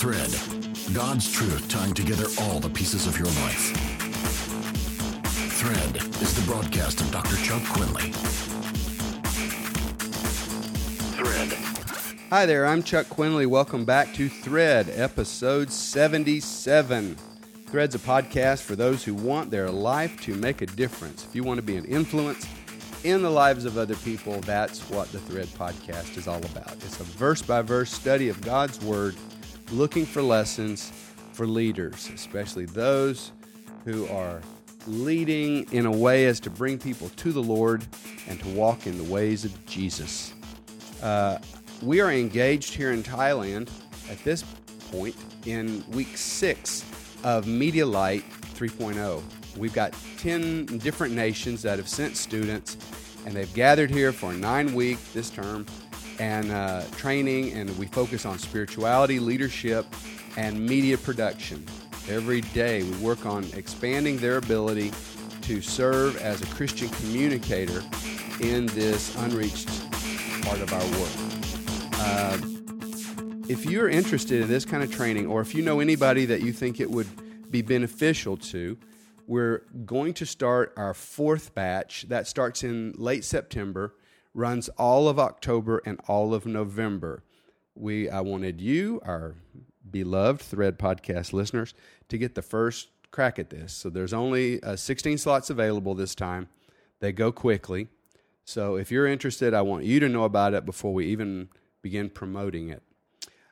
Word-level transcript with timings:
Thread 0.00 0.30
God's 0.94 1.30
truth 1.30 1.68
tying 1.68 1.92
together 1.92 2.24
all 2.40 2.58
the 2.58 2.70
pieces 2.70 3.06
of 3.06 3.18
your 3.18 3.26
life. 3.26 3.76
Thread 5.58 5.96
is 6.22 6.34
the 6.34 6.50
broadcast 6.50 7.02
of 7.02 7.10
Dr. 7.10 7.36
Chuck 7.36 7.62
Quinley. 7.64 8.10
Thread. 11.18 11.52
Hi 12.30 12.46
there, 12.46 12.64
I'm 12.66 12.82
Chuck 12.82 13.10
Quinley. 13.10 13.44
Welcome 13.44 13.84
back 13.84 14.14
to 14.14 14.30
Thread, 14.30 14.88
episode 14.94 15.70
77. 15.70 17.16
Thread's 17.66 17.94
a 17.94 17.98
podcast 17.98 18.62
for 18.62 18.76
those 18.76 19.04
who 19.04 19.12
want 19.12 19.50
their 19.50 19.70
life 19.70 20.18
to 20.22 20.34
make 20.34 20.62
a 20.62 20.66
difference. 20.66 21.26
If 21.26 21.34
you 21.34 21.44
want 21.44 21.58
to 21.58 21.62
be 21.62 21.76
an 21.76 21.84
influence 21.84 22.46
in 23.04 23.20
the 23.20 23.30
lives 23.30 23.66
of 23.66 23.76
other 23.76 23.96
people, 23.96 24.40
that's 24.40 24.80
what 24.88 25.12
the 25.12 25.18
Thread 25.18 25.48
podcast 25.48 26.16
is 26.16 26.26
all 26.26 26.42
about. 26.42 26.72
It's 26.72 27.00
a 27.00 27.04
verse 27.04 27.42
by 27.42 27.60
verse 27.60 27.92
study 27.92 28.30
of 28.30 28.40
God's 28.40 28.82
Word, 28.82 29.14
looking 29.72 30.04
for 30.04 30.22
lessons 30.22 30.92
for 31.32 31.46
leaders, 31.46 32.10
especially 32.14 32.64
those 32.66 33.32
who 33.84 34.06
are 34.08 34.40
leading 34.86 35.66
in 35.72 35.86
a 35.86 35.90
way 35.90 36.26
as 36.26 36.40
to 36.40 36.50
bring 36.50 36.78
people 36.78 37.08
to 37.10 37.32
the 37.32 37.42
Lord 37.42 37.86
and 38.28 38.40
to 38.40 38.48
walk 38.48 38.86
in 38.86 38.98
the 38.98 39.04
ways 39.04 39.44
of 39.44 39.66
Jesus. 39.66 40.34
Uh, 41.02 41.38
we 41.82 42.00
are 42.00 42.10
engaged 42.10 42.74
here 42.74 42.92
in 42.92 43.02
Thailand 43.02 43.70
at 44.10 44.22
this 44.24 44.44
point 44.90 45.16
in 45.46 45.84
week 45.90 46.16
six 46.16 46.84
of 47.24 47.46
Media 47.46 47.86
Light 47.86 48.24
3.0. 48.54 49.22
We've 49.56 49.72
got 49.72 49.94
10 50.18 50.66
different 50.78 51.14
nations 51.14 51.62
that 51.62 51.78
have 51.78 51.88
sent 51.88 52.16
students, 52.16 52.76
and 53.24 53.34
they've 53.34 53.52
gathered 53.54 53.90
here 53.90 54.12
for 54.12 54.32
a 54.32 54.36
nine 54.36 54.74
weeks 54.74 55.12
this 55.12 55.30
term 55.30 55.66
and 56.20 56.52
uh, 56.52 56.82
training, 56.98 57.52
and 57.54 57.76
we 57.78 57.86
focus 57.86 58.26
on 58.26 58.38
spirituality, 58.38 59.18
leadership, 59.18 59.86
and 60.36 60.64
media 60.64 60.98
production. 60.98 61.64
Every 62.08 62.42
day 62.42 62.82
we 62.82 62.96
work 62.98 63.24
on 63.24 63.44
expanding 63.54 64.18
their 64.18 64.36
ability 64.36 64.92
to 65.42 65.62
serve 65.62 66.18
as 66.18 66.42
a 66.42 66.46
Christian 66.54 66.90
communicator 66.90 67.82
in 68.40 68.66
this 68.66 69.16
unreached 69.16 69.68
part 70.42 70.60
of 70.60 70.72
our 70.72 70.84
work. 71.00 71.10
Uh, 72.02 72.38
if 73.48 73.64
you're 73.64 73.88
interested 73.88 74.42
in 74.42 74.48
this 74.48 74.66
kind 74.66 74.82
of 74.82 74.92
training, 74.92 75.26
or 75.26 75.40
if 75.40 75.54
you 75.54 75.62
know 75.62 75.80
anybody 75.80 76.26
that 76.26 76.42
you 76.42 76.52
think 76.52 76.80
it 76.80 76.90
would 76.90 77.08
be 77.50 77.62
beneficial 77.62 78.36
to, 78.36 78.76
we're 79.26 79.62
going 79.86 80.12
to 80.14 80.26
start 80.26 80.74
our 80.76 80.92
fourth 80.92 81.54
batch. 81.54 82.02
That 82.08 82.26
starts 82.26 82.62
in 82.62 82.92
late 82.98 83.24
September, 83.24 83.94
runs 84.34 84.68
all 84.70 85.08
of 85.08 85.18
October 85.18 85.82
and 85.84 86.00
all 86.06 86.34
of 86.34 86.46
November. 86.46 87.22
We 87.74 88.08
I 88.08 88.20
wanted 88.20 88.60
you, 88.60 89.00
our 89.04 89.36
beloved 89.90 90.40
Thread 90.40 90.78
podcast 90.78 91.32
listeners, 91.32 91.74
to 92.08 92.18
get 92.18 92.34
the 92.34 92.42
first 92.42 92.88
crack 93.10 93.38
at 93.38 93.50
this. 93.50 93.72
So 93.72 93.90
there's 93.90 94.12
only 94.12 94.62
uh, 94.62 94.76
16 94.76 95.18
slots 95.18 95.50
available 95.50 95.94
this 95.94 96.14
time. 96.14 96.48
They 97.00 97.12
go 97.12 97.32
quickly. 97.32 97.88
So 98.44 98.76
if 98.76 98.90
you're 98.90 99.06
interested, 99.06 99.54
I 99.54 99.62
want 99.62 99.84
you 99.84 100.00
to 100.00 100.08
know 100.08 100.24
about 100.24 100.54
it 100.54 100.64
before 100.64 100.92
we 100.92 101.06
even 101.06 101.48
begin 101.82 102.10
promoting 102.10 102.68
it. 102.68 102.82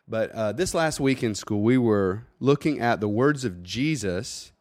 But 0.06 0.30
uh, 0.32 0.52
this 0.52 0.74
last 0.74 1.00
week 1.00 1.22
in 1.22 1.34
school, 1.34 1.60
we 1.60 1.76
were 1.76 2.24
looking 2.40 2.80
at 2.80 3.00
the 3.00 3.08
words 3.08 3.44
of 3.44 3.62
Jesus 3.62 4.52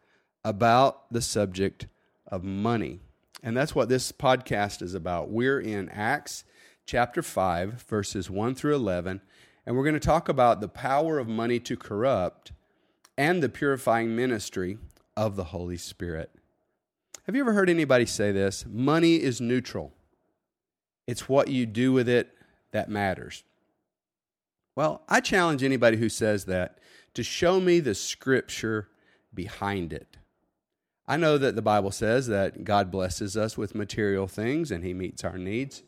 about 0.43 1.11
the 1.11 1.21
subject 1.21 1.87
of 2.27 2.43
money. 2.43 2.99
And 3.43 3.55
that's 3.55 3.75
what 3.75 3.89
this 3.89 4.11
podcast 4.11 4.81
is 4.81 4.93
about. 4.93 5.29
We're 5.29 5.59
in 5.59 5.89
Acts 5.89 6.43
chapter 6.85 7.21
5, 7.21 7.83
verses 7.83 8.29
1 8.29 8.55
through 8.55 8.75
11, 8.75 9.21
and 9.65 9.75
we're 9.75 9.83
going 9.83 9.93
to 9.93 9.99
talk 9.99 10.27
about 10.29 10.61
the 10.61 10.67
power 10.67 11.19
of 11.19 11.27
money 11.27 11.59
to 11.59 11.75
corrupt 11.75 12.53
and 13.17 13.43
the 13.43 13.49
purifying 13.49 14.15
ministry 14.15 14.77
of 15.15 15.35
the 15.35 15.45
Holy 15.45 15.77
Spirit. 15.77 16.31
Have 17.25 17.35
you 17.35 17.41
ever 17.41 17.53
heard 17.53 17.69
anybody 17.69 18.05
say 18.05 18.31
this? 18.31 18.65
Money 18.65 19.15
is 19.15 19.41
neutral, 19.41 19.93
it's 21.05 21.29
what 21.29 21.49
you 21.49 21.65
do 21.65 21.91
with 21.91 22.09
it 22.09 22.33
that 22.71 22.89
matters. 22.89 23.43
Well, 24.75 25.01
I 25.09 25.21
challenge 25.21 25.63
anybody 25.63 25.97
who 25.97 26.09
says 26.09 26.45
that 26.45 26.77
to 27.15 27.23
show 27.23 27.59
me 27.59 27.79
the 27.79 27.95
scripture 27.95 28.89
behind 29.33 29.91
it. 29.91 30.17
I 31.07 31.17
know 31.17 31.37
that 31.37 31.55
the 31.55 31.61
Bible 31.61 31.91
says 31.91 32.27
that 32.27 32.63
God 32.63 32.91
blesses 32.91 33.37
us 33.37 33.57
with 33.57 33.75
material 33.75 34.27
things 34.27 34.71
and 34.71 34.83
He 34.83 34.93
meets 34.93 35.23
our 35.23 35.37
needs. 35.37 35.83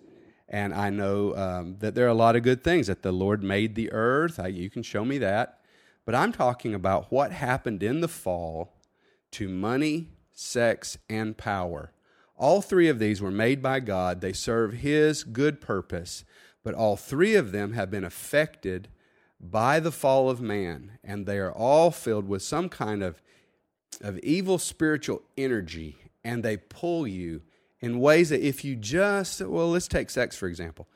And 0.47 0.73
I 0.73 0.89
know 0.89 1.35
um, 1.35 1.75
that 1.79 1.93
there 1.93 2.05
are 2.05 2.09
a 2.09 2.13
lot 2.13 2.35
of 2.35 2.43
good 2.43 2.63
things, 2.63 2.87
that 2.87 3.03
the 3.03 3.11
Lord 3.11 3.43
made 3.43 3.75
the 3.75 3.91
earth. 3.91 4.39
I, 4.39 4.47
you 4.47 4.69
can 4.69 4.81
show 4.81 5.05
me 5.05 5.17
that. 5.19 5.59
But 6.05 6.15
I'm 6.15 6.31
talking 6.31 6.73
about 6.73 7.11
what 7.11 7.31
happened 7.31 7.83
in 7.83 8.01
the 8.01 8.07
fall 8.07 8.73
to 9.31 9.47
money, 9.47 10.07
sex, 10.31 10.97
and 11.07 11.37
power. 11.37 11.91
All 12.35 12.61
three 12.61 12.87
of 12.87 12.97
these 12.97 13.21
were 13.21 13.29
made 13.29 13.61
by 13.61 13.79
God. 13.79 14.21
They 14.21 14.33
serve 14.33 14.73
His 14.73 15.23
good 15.23 15.61
purpose 15.61 16.23
but 16.63 16.73
all 16.73 16.97
three 16.97 17.35
of 17.35 17.51
them 17.51 17.73
have 17.73 17.89
been 17.89 18.03
affected 18.03 18.89
by 19.39 19.79
the 19.79 19.91
fall 19.91 20.29
of 20.29 20.41
man, 20.41 20.99
and 21.03 21.25
they 21.25 21.37
are 21.37 21.51
all 21.51 21.91
filled 21.91 22.27
with 22.27 22.41
some 22.41 22.67
kind 22.67 23.01
of, 23.01 23.21
of 24.01 24.17
evil 24.19 24.57
spiritual 24.57 25.21
energy, 25.37 25.97
and 26.23 26.43
they 26.43 26.57
pull 26.57 27.07
you 27.07 27.41
in 27.81 27.99
ways 27.99 28.29
that 28.29 28.45
if 28.45 28.63
you 28.63 28.75
just, 28.75 29.41
well, 29.41 29.71
let's 29.71 29.87
take 29.87 30.09
sex 30.09 30.35
for 30.35 30.47
example. 30.47 30.87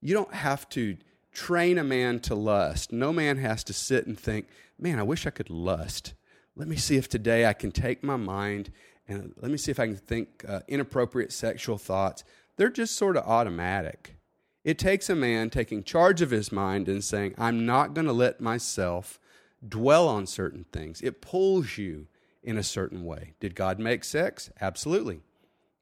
You 0.00 0.14
don't 0.14 0.34
have 0.34 0.68
to 0.70 0.96
train 1.32 1.78
a 1.78 1.84
man 1.84 2.20
to 2.20 2.34
lust. 2.34 2.92
No 2.92 3.12
man 3.12 3.38
has 3.38 3.64
to 3.64 3.72
sit 3.72 4.06
and 4.06 4.18
think, 4.18 4.48
man, 4.78 4.98
I 4.98 5.02
wish 5.02 5.26
I 5.26 5.30
could 5.30 5.50
lust. 5.50 6.14
Let 6.54 6.68
me 6.68 6.76
see 6.76 6.96
if 6.96 7.08
today 7.08 7.46
I 7.46 7.52
can 7.52 7.72
take 7.72 8.02
my 8.02 8.16
mind 8.16 8.70
and 9.08 9.34
let 9.40 9.50
me 9.50 9.58
see 9.58 9.70
if 9.70 9.78
I 9.78 9.86
can 9.86 9.96
think 9.96 10.44
uh, 10.48 10.60
inappropriate 10.68 11.32
sexual 11.32 11.78
thoughts. 11.78 12.24
They're 12.56 12.70
just 12.70 12.96
sort 12.96 13.16
of 13.16 13.24
automatic. 13.24 14.16
It 14.64 14.78
takes 14.78 15.08
a 15.08 15.14
man 15.14 15.50
taking 15.50 15.84
charge 15.84 16.22
of 16.22 16.30
his 16.30 16.50
mind 16.50 16.88
and 16.88 17.04
saying, 17.04 17.34
I'm 17.38 17.66
not 17.66 17.94
going 17.94 18.06
to 18.06 18.12
let 18.12 18.40
myself 18.40 19.20
dwell 19.66 20.08
on 20.08 20.26
certain 20.26 20.64
things. 20.72 21.00
It 21.02 21.20
pulls 21.20 21.78
you 21.78 22.08
in 22.46 22.56
a 22.56 22.62
certain 22.62 23.04
way. 23.04 23.34
Did 23.40 23.54
God 23.56 23.78
make 23.78 24.04
sex? 24.04 24.50
Absolutely. 24.60 25.20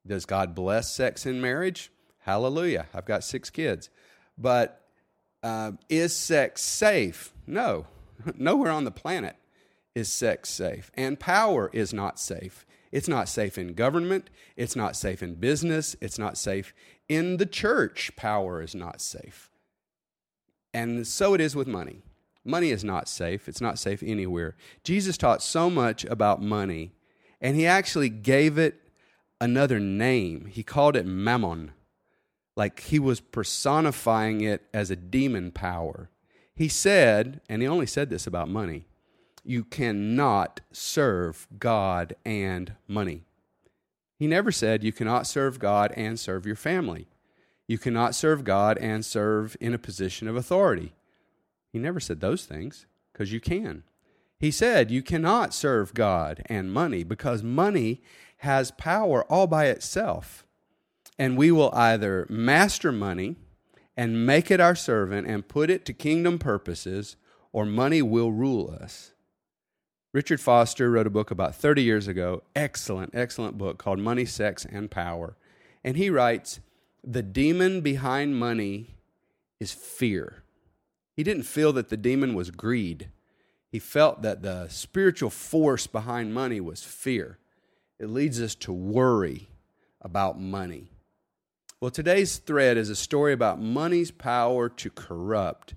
Does 0.07 0.25
God 0.25 0.55
bless 0.55 0.93
sex 0.93 1.27
in 1.27 1.41
marriage? 1.41 1.93
Hallelujah. 2.21 2.87
I've 2.95 3.05
got 3.05 3.23
six 3.23 3.51
kids. 3.51 3.91
But 4.37 4.81
uh, 5.43 5.73
is 5.91 6.17
sex 6.17 6.63
safe? 6.63 7.33
No. 7.47 7.87
Nowhere 8.35 8.73
on 8.73 8.85
the 8.85 8.91
planet 8.91 9.37
is 9.95 10.11
sex 10.11 10.49
safe. 10.49 10.91
And 10.95 11.21
power 11.21 11.71
is 11.73 11.93
not 11.93 12.19
safe. 12.19 12.67
It's 12.91 13.09
not 13.09 13.29
safe 13.29 13.59
in 13.59 13.75
government. 13.75 14.31
It's 14.57 14.75
not 14.75 14.97
safe 14.97 15.23
in 15.23 15.35
business. 15.35 15.95
It's 16.01 16.19
not 16.19 16.39
safe 16.39 16.73
in 17.09 17.37
the 17.37 17.47
church. 17.47 18.11
Power 18.17 18.63
is 18.63 18.75
not 18.75 19.03
safe. 19.03 19.51
And 20.73 21.07
so 21.07 21.35
it 21.35 21.41
is 21.41 21.55
with 21.55 21.69
money. 21.69 22.03
Money 22.45 22.71
is 22.71 22.85
not 22.85 23.09
safe. 23.09 23.49
It's 23.49 23.61
not 23.61 23.79
safe 23.79 24.03
anywhere. 24.03 24.55
Jesus 24.83 25.17
taught 25.17 25.43
so 25.43 25.71
much 25.71 26.05
about 26.05 26.43
money, 26.43 26.93
and 27.41 27.57
he 27.57 27.67
actually 27.67 28.11
gave 28.11 28.59
it 28.59 28.81
another 29.41 29.81
name. 29.81 30.47
He 30.47 30.63
called 30.63 30.97
it 30.97 31.07
mammon, 31.07 31.73
like 32.57 32.81
he 32.81 32.99
was 32.99 33.21
personifying 33.21 34.43
it 34.43 34.63
as 34.75 34.91
a 34.91 34.97
demon 34.97 35.51
power. 35.51 36.11
He 36.55 36.69
said, 36.69 37.41
and 37.49 37.63
he 37.63 37.69
only 37.69 37.87
said 37.87 38.11
this 38.11 38.27
about 38.27 38.49
money 38.49 38.85
you 39.47 39.63
cannot 39.63 40.61
serve 40.73 41.47
God 41.59 42.17
and 42.25 42.73
money. 42.89 43.25
He 44.19 44.27
never 44.27 44.51
said 44.51 44.83
you 44.83 44.93
cannot 44.93 45.27
serve 45.27 45.59
God 45.59 45.93
and 45.97 46.19
serve 46.19 46.47
your 46.47 46.57
family. 46.57 47.09
You 47.67 47.77
cannot 47.79 48.15
serve 48.15 48.45
God 48.45 48.79
and 48.79 49.05
serve 49.05 49.57
in 49.61 49.75
a 49.75 49.79
position 49.79 50.29
of 50.29 50.37
authority. 50.37 50.95
He 51.75 51.81
never 51.81 51.99
said 51.99 52.21
those 52.21 52.45
things 52.45 52.87
because 53.13 53.33
you 53.33 53.41
can. 53.41 53.83
He 54.39 54.53
said 54.53 54.93
you 54.93 55.03
cannot 55.03 55.53
serve 55.53 55.93
God 55.93 56.41
and 56.47 56.73
money 56.73 57.03
because 57.03 57.43
money 57.43 58.01
has 58.39 58.71
power 58.71 59.25
all 59.25 59.49
by 59.49 59.67
itself. 59.67 60.47
And 61.19 61.37
we 61.37 61.51
will 61.51 61.75
either 61.75 62.29
master 62.31 62.93
money 62.93 63.35
and 63.97 64.25
make 64.25 64.53
it 64.53 64.61
our 64.61 64.77
servant 64.77 65.27
and 65.27 65.49
put 65.49 65.69
it 65.69 65.85
to 65.87 65.93
kingdom 65.93 66.39
purposes, 66.39 67.17
or 67.53 67.67
money 67.67 68.03
will 68.03 68.31
rule 68.31 68.73
us. 68.81 69.11
Richard 70.13 70.41
Foster 70.41 70.93
wrote 70.93 71.09
a 71.09 71.11
book 71.11 71.33
about 71.33 71.57
30 71.57 71.83
years 71.83 72.07
ago, 72.07 72.45
excellent, 72.55 73.17
excellent 73.17 73.59
book 73.59 73.79
called 73.79 73.99
Money, 73.99 74.27
Sex, 74.27 74.65
and 74.65 74.93
Power. 74.93 75.37
And 75.83 75.97
he 75.97 76.09
writes 76.09 76.61
The 77.03 77.25
demon 77.25 77.81
behind 77.81 78.39
money 78.39 78.95
is 79.59 79.73
fear. 79.73 80.44
He 81.15 81.23
didn't 81.23 81.45
feel 81.45 81.73
that 81.75 81.89
the 81.89 81.97
demon 81.97 82.35
was 82.35 82.51
greed, 82.51 83.11
he 83.71 83.79
felt 83.79 84.23
that 84.23 84.43
the 84.43 84.69
spiritual 84.69 85.31
force 85.31 85.87
behind 85.87 86.33
money 86.33 86.61
was 86.61 86.83
fear. 86.85 87.39
It 87.99 88.09
leads 88.09 88.41
us 88.41 88.55
to 88.57 88.73
worry 88.73 89.49
about 90.01 90.41
money. 90.41 90.91
Well, 91.81 91.91
today's 91.91 92.39
thread 92.39 92.77
is 92.77 92.89
a 92.89 92.97
story 92.97 93.33
about 93.33 93.61
money's 93.61 94.11
power 94.11 94.69
to 94.69 94.91
corrupt 94.91 95.75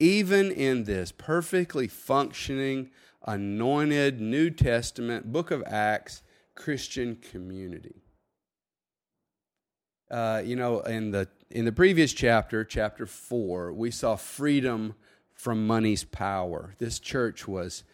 even 0.00 0.50
in 0.50 0.84
this 0.84 1.12
perfectly 1.12 1.86
functioning, 1.86 2.90
anointed 3.26 4.18
New 4.18 4.50
Testament 4.50 5.30
book 5.30 5.50
of 5.50 5.62
Acts 5.66 6.22
Christian 6.54 7.16
community. 7.16 8.02
Uh, 10.10 10.42
you 10.44 10.56
know, 10.56 10.80
in 10.80 11.12
the 11.12 11.28
in 11.50 11.64
the 11.64 11.72
previous 11.72 12.12
chapter, 12.12 12.64
chapter 12.64 13.06
four, 13.06 13.72
we 13.72 13.90
saw 13.90 14.16
freedom 14.16 14.94
from 15.34 15.66
money's 15.66 16.04
power. 16.04 16.74
This 16.78 16.98
church 16.98 17.46
was 17.46 17.84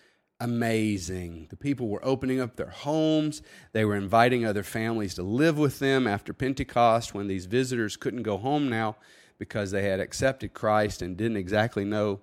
amazing. 0.41 1.47
The 1.49 1.57
people 1.57 1.89
were 1.89 2.05
opening 2.05 2.41
up 2.41 2.57
their 2.57 2.71
homes. 2.71 3.43
They 3.73 3.85
were 3.85 3.97
inviting 3.97 4.45
other 4.45 4.63
families 4.63 5.15
to 5.15 5.23
live 5.23 5.59
with 5.59 5.79
them 5.79 6.07
after 6.07 6.33
Pentecost 6.33 7.15
when 7.15 7.29
these 7.29 7.47
visitors 7.47 7.97
couldn't 7.97 8.23
go 8.23 8.37
home 8.37 8.69
now 8.69 8.97
because 9.39 9.71
they 9.71 9.89
had 9.89 10.01
accepted 10.01 10.55
Christ 10.55 11.03
and 11.03 11.17
didn't 11.17 11.37
exactly 11.37 11.85
know 11.85 12.21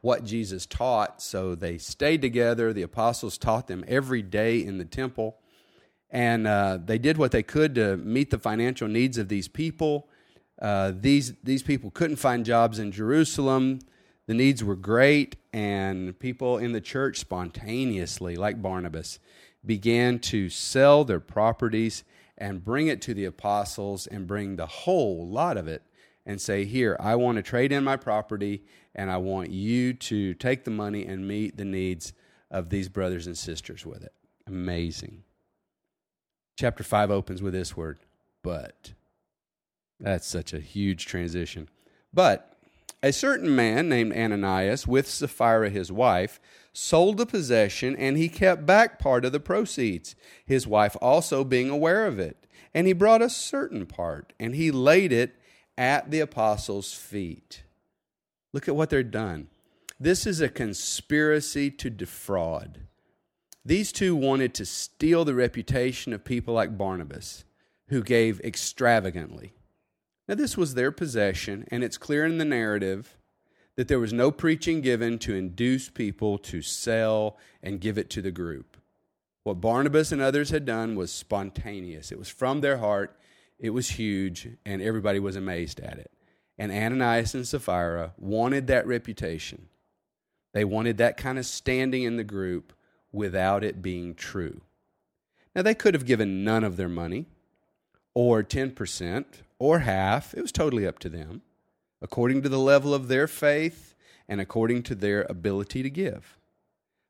what 0.00 0.24
Jesus 0.24 0.66
taught. 0.66 1.22
So 1.22 1.54
they 1.54 1.78
stayed 1.78 2.22
together. 2.22 2.72
The 2.72 2.82
apostles 2.82 3.38
taught 3.38 3.66
them 3.66 3.84
every 3.88 4.22
day 4.22 4.62
in 4.62 4.78
the 4.78 4.84
temple. 4.84 5.38
And 6.14 6.46
uh, 6.46 6.78
they 6.82 6.98
did 6.98 7.18
what 7.18 7.32
they 7.32 7.42
could 7.42 7.74
to 7.74 7.96
meet 7.96 8.30
the 8.30 8.38
financial 8.38 8.86
needs 8.86 9.18
of 9.18 9.28
these 9.28 9.48
people. 9.48 10.08
Uh, 10.62 10.92
these, 10.94 11.34
these 11.42 11.64
people 11.64 11.90
couldn't 11.90 12.16
find 12.16 12.46
jobs 12.46 12.78
in 12.78 12.92
Jerusalem. 12.92 13.80
The 14.26 14.34
needs 14.34 14.62
were 14.62 14.76
great, 14.76 15.34
and 15.52 16.16
people 16.20 16.56
in 16.56 16.70
the 16.70 16.80
church 16.80 17.18
spontaneously, 17.18 18.36
like 18.36 18.62
Barnabas, 18.62 19.18
began 19.66 20.20
to 20.20 20.48
sell 20.48 21.04
their 21.04 21.18
properties 21.18 22.04
and 22.38 22.64
bring 22.64 22.86
it 22.86 23.02
to 23.02 23.14
the 23.14 23.24
apostles 23.24 24.06
and 24.06 24.28
bring 24.28 24.54
the 24.54 24.66
whole 24.66 25.26
lot 25.28 25.56
of 25.56 25.66
it 25.66 25.82
and 26.24 26.40
say, 26.40 26.64
Here, 26.64 26.96
I 27.00 27.16
want 27.16 27.36
to 27.36 27.42
trade 27.42 27.72
in 27.72 27.82
my 27.82 27.96
property, 27.96 28.62
and 28.94 29.10
I 29.10 29.16
want 29.16 29.50
you 29.50 29.92
to 29.94 30.34
take 30.34 30.62
the 30.62 30.70
money 30.70 31.04
and 31.04 31.26
meet 31.26 31.56
the 31.56 31.64
needs 31.64 32.12
of 32.52 32.70
these 32.70 32.88
brothers 32.88 33.26
and 33.26 33.36
sisters 33.36 33.84
with 33.84 34.04
it. 34.04 34.12
Amazing. 34.46 35.24
Chapter 36.56 36.84
5 36.84 37.10
opens 37.10 37.42
with 37.42 37.52
this 37.52 37.76
word, 37.76 37.98
but. 38.42 38.92
That's 40.00 40.26
such 40.26 40.52
a 40.52 40.60
huge 40.60 41.06
transition. 41.06 41.68
But 42.12 42.56
a 43.02 43.12
certain 43.12 43.54
man 43.54 43.88
named 43.88 44.12
Ananias, 44.12 44.86
with 44.86 45.08
Sapphira 45.08 45.68
his 45.68 45.92
wife, 45.92 46.40
sold 46.72 47.16
the 47.18 47.26
possession, 47.26 47.94
and 47.96 48.16
he 48.16 48.28
kept 48.28 48.66
back 48.66 48.98
part 48.98 49.24
of 49.24 49.32
the 49.32 49.40
proceeds, 49.40 50.14
his 50.46 50.66
wife 50.66 50.96
also 51.02 51.44
being 51.44 51.70
aware 51.70 52.06
of 52.06 52.18
it. 52.18 52.46
And 52.72 52.86
he 52.86 52.92
brought 52.92 53.22
a 53.22 53.30
certain 53.30 53.86
part, 53.86 54.32
and 54.40 54.54
he 54.54 54.70
laid 54.70 55.12
it 55.12 55.36
at 55.76 56.10
the 56.10 56.20
apostles' 56.20 56.92
feet. 56.92 57.62
Look 58.52 58.68
at 58.68 58.76
what 58.76 58.90
they're 58.90 59.02
done. 59.02 59.48
This 60.00 60.26
is 60.26 60.40
a 60.40 60.48
conspiracy 60.48 61.70
to 61.72 61.90
defraud. 61.90 62.80
These 63.64 63.92
two 63.92 64.14
wanted 64.14 64.52
to 64.54 64.66
steal 64.66 65.24
the 65.24 65.34
reputation 65.34 66.12
of 66.12 66.24
people 66.24 66.52
like 66.52 66.76
Barnabas, 66.76 67.44
who 67.88 68.02
gave 68.02 68.40
extravagantly. 68.40 69.54
Now, 70.28 70.34
this 70.34 70.56
was 70.56 70.74
their 70.74 70.92
possession, 70.92 71.66
and 71.70 71.82
it's 71.82 71.98
clear 71.98 72.26
in 72.26 72.38
the 72.38 72.44
narrative 72.44 73.16
that 73.76 73.88
there 73.88 73.98
was 73.98 74.12
no 74.12 74.30
preaching 74.30 74.80
given 74.80 75.18
to 75.20 75.34
induce 75.34 75.88
people 75.88 76.38
to 76.38 76.62
sell 76.62 77.38
and 77.62 77.80
give 77.80 77.98
it 77.98 78.10
to 78.10 78.22
the 78.22 78.30
group. 78.30 78.76
What 79.42 79.60
Barnabas 79.60 80.12
and 80.12 80.22
others 80.22 80.50
had 80.50 80.64
done 80.64 80.94
was 80.94 81.12
spontaneous, 81.12 82.12
it 82.12 82.18
was 82.18 82.28
from 82.28 82.60
their 82.60 82.78
heart, 82.78 83.18
it 83.58 83.70
was 83.70 83.90
huge, 83.90 84.48
and 84.64 84.82
everybody 84.82 85.18
was 85.18 85.36
amazed 85.36 85.80
at 85.80 85.98
it. 85.98 86.10
And 86.58 86.70
Ananias 86.70 87.34
and 87.34 87.46
Sapphira 87.46 88.12
wanted 88.18 88.66
that 88.66 88.86
reputation. 88.86 89.68
They 90.52 90.64
wanted 90.64 90.98
that 90.98 91.16
kind 91.16 91.38
of 91.38 91.46
standing 91.46 92.04
in 92.04 92.16
the 92.16 92.24
group 92.24 92.72
without 93.14 93.62
it 93.62 93.80
being 93.80 94.14
true. 94.14 94.60
Now, 95.54 95.62
they 95.62 95.74
could 95.74 95.94
have 95.94 96.04
given 96.04 96.44
none 96.44 96.64
of 96.64 96.76
their 96.76 96.88
money, 96.88 97.26
or 98.12 98.42
10%, 98.42 99.24
or 99.58 99.80
half. 99.80 100.34
It 100.34 100.42
was 100.42 100.52
totally 100.52 100.86
up 100.86 100.98
to 101.00 101.08
them, 101.08 101.42
according 102.02 102.42
to 102.42 102.48
the 102.48 102.58
level 102.58 102.92
of 102.92 103.08
their 103.08 103.28
faith 103.28 103.94
and 104.28 104.40
according 104.40 104.82
to 104.84 104.94
their 104.94 105.26
ability 105.30 105.82
to 105.82 105.90
give. 105.90 106.36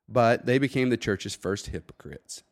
But 0.07 0.45
they 0.45 0.59
became 0.59 0.89
the 0.89 0.97
church's 0.97 1.35
first 1.35 1.67
hypocrites. 1.67 2.43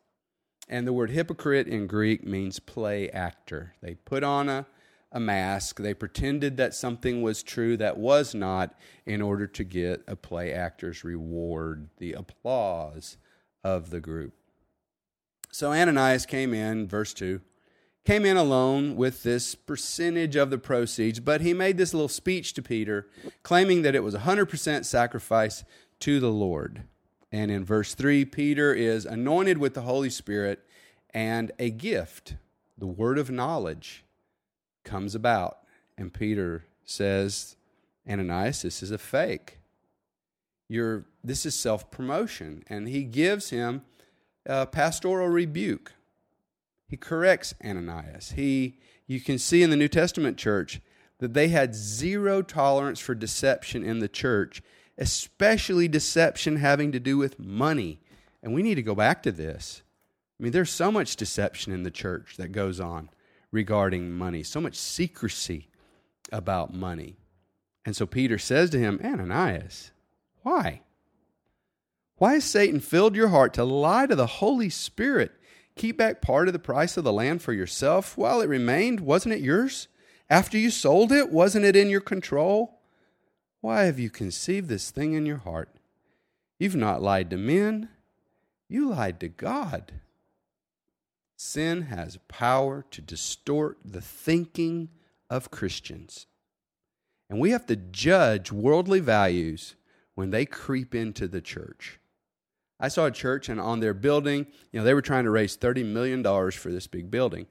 And 0.68 0.86
the 0.86 0.92
word 0.92 1.10
hypocrite 1.10 1.68
in 1.68 1.86
Greek 1.86 2.26
means 2.26 2.58
play 2.58 3.08
actor. 3.10 3.74
They 3.82 3.94
put 3.94 4.24
on 4.24 4.48
a, 4.48 4.66
a 5.12 5.20
mask, 5.20 5.78
they 5.78 5.94
pretended 5.94 6.56
that 6.56 6.74
something 6.74 7.22
was 7.22 7.44
true 7.44 7.76
that 7.76 7.98
was 7.98 8.34
not 8.34 8.74
in 9.06 9.22
order 9.22 9.46
to 9.46 9.62
get 9.62 10.02
a 10.08 10.16
play 10.16 10.52
actor's 10.52 11.04
reward, 11.04 11.90
the 11.98 12.14
applause 12.14 13.16
of 13.64 13.90
the 13.90 14.00
group. 14.00 14.34
So 15.50 15.72
Ananias 15.72 16.26
came 16.26 16.52
in, 16.52 16.86
verse 16.86 17.14
2, 17.14 17.40
came 18.04 18.26
in 18.26 18.36
alone 18.36 18.96
with 18.96 19.22
this 19.22 19.54
percentage 19.54 20.36
of 20.36 20.50
the 20.50 20.58
proceeds, 20.58 21.20
but 21.20 21.40
he 21.40 21.54
made 21.54 21.78
this 21.78 21.94
little 21.94 22.08
speech 22.08 22.52
to 22.54 22.62
Peter, 22.62 23.08
claiming 23.42 23.82
that 23.82 23.94
it 23.94 24.02
was 24.02 24.14
100% 24.14 24.84
sacrifice 24.84 25.64
to 26.00 26.20
the 26.20 26.30
Lord. 26.30 26.82
And 27.32 27.50
in 27.50 27.64
verse 27.64 27.94
3, 27.94 28.26
Peter 28.26 28.74
is 28.74 29.06
anointed 29.06 29.58
with 29.58 29.74
the 29.74 29.82
Holy 29.82 30.10
Spirit, 30.10 30.60
and 31.10 31.50
a 31.58 31.70
gift, 31.70 32.36
the 32.76 32.86
word 32.86 33.18
of 33.18 33.30
knowledge, 33.30 34.04
comes 34.84 35.14
about. 35.14 35.58
And 35.96 36.12
Peter 36.12 36.66
says, 36.84 37.56
Ananias, 38.08 38.62
this 38.62 38.82
is 38.82 38.90
a 38.90 38.98
fake. 38.98 39.58
You're, 40.68 41.04
this 41.22 41.44
is 41.46 41.54
self 41.54 41.90
promotion. 41.90 42.64
And 42.68 42.88
he 42.88 43.04
gives 43.04 43.50
him 43.50 43.82
a 44.46 44.66
pastoral 44.66 45.28
rebuke. 45.28 45.92
He 46.88 46.96
corrects 46.96 47.54
Ananias. 47.64 48.32
He, 48.32 48.78
you 49.06 49.20
can 49.20 49.38
see 49.38 49.62
in 49.62 49.70
the 49.70 49.76
New 49.76 49.88
Testament 49.88 50.36
church 50.36 50.80
that 51.18 51.34
they 51.34 51.48
had 51.48 51.74
zero 51.74 52.42
tolerance 52.42 53.00
for 53.00 53.14
deception 53.14 53.82
in 53.82 54.00
the 54.00 54.08
church 54.08 54.62
especially 54.98 55.88
deception 55.88 56.56
having 56.56 56.92
to 56.92 57.00
do 57.00 57.16
with 57.16 57.38
money. 57.38 58.00
And 58.42 58.54
we 58.54 58.62
need 58.62 58.76
to 58.76 58.82
go 58.82 58.94
back 58.94 59.22
to 59.24 59.32
this. 59.32 59.82
I 60.38 60.42
mean, 60.42 60.52
there's 60.52 60.70
so 60.70 60.92
much 60.92 61.16
deception 61.16 61.72
in 61.72 61.82
the 61.82 61.90
church 61.90 62.36
that 62.36 62.52
goes 62.52 62.80
on 62.80 63.10
regarding 63.50 64.10
money, 64.10 64.42
so 64.42 64.60
much 64.60 64.76
secrecy 64.76 65.68
about 66.32 66.74
money. 66.74 67.16
And 67.86 67.94
so 67.94 68.06
Peter 68.06 68.38
says 68.38 68.70
to 68.70 68.78
him, 68.78 69.00
Ananias, 69.02 69.92
why? 70.44 70.82
Why 72.16 72.34
has 72.34 72.44
Satan 72.44 72.78
filled 72.78 73.16
your 73.16 73.28
heart 73.28 73.54
to 73.54 73.64
lie 73.64 74.06
to 74.06 74.14
the 74.14 74.26
Holy 74.26 74.68
Spirit? 74.68 75.32
Keep 75.74 75.96
back 75.96 76.22
part 76.22 76.46
of 76.46 76.52
the 76.52 76.60
price 76.60 76.96
of 76.96 77.02
the 77.02 77.12
land 77.12 77.42
for 77.42 77.52
yourself 77.52 78.16
while 78.16 78.40
it 78.40 78.48
remained. 78.48 79.00
Wasn't 79.00 79.34
it 79.34 79.40
yours? 79.40 79.88
After 80.30 80.56
you 80.56 80.70
sold 80.70 81.10
it, 81.10 81.32
wasn't 81.32 81.64
it 81.64 81.74
in 81.74 81.90
your 81.90 82.00
control? 82.00 82.78
Why 83.60 83.84
have 83.84 83.98
you 83.98 84.10
conceived 84.10 84.68
this 84.68 84.90
thing 84.90 85.14
in 85.14 85.26
your 85.26 85.38
heart? 85.38 85.70
You've 86.58 86.76
not 86.76 87.02
lied 87.02 87.30
to 87.30 87.36
men, 87.36 87.88
you 88.68 88.90
lied 88.90 89.18
to 89.20 89.28
God. 89.28 89.92
Sin 91.36 91.82
has 91.82 92.18
power 92.28 92.84
to 92.90 93.00
distort 93.00 93.78
the 93.84 94.00
thinking 94.00 94.90
of 95.28 95.50
Christians. 95.50 96.26
And 97.28 97.40
we 97.40 97.50
have 97.50 97.66
to 97.66 97.76
judge 97.76 98.52
worldly 98.52 99.00
values 99.00 99.74
when 100.14 100.30
they 100.30 100.46
creep 100.46 100.94
into 100.94 101.28
the 101.28 101.40
church. 101.40 101.98
I 102.80 102.88
saw 102.88 103.06
a 103.06 103.10
church, 103.10 103.48
and 103.48 103.60
on 103.60 103.80
their 103.80 103.94
building, 103.94 104.46
you 104.72 104.80
know, 104.80 104.84
they 104.84 104.94
were 104.94 105.02
trying 105.02 105.24
to 105.24 105.30
raise 105.30 105.56
$30 105.56 105.84
million 105.86 106.22
for 106.50 106.70
this 106.70 106.86
big 106.86 107.10
building. 107.10 107.46